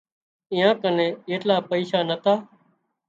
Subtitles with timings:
[0.51, 2.33] ايئان ڪنين ايٽلا پئيشا نتا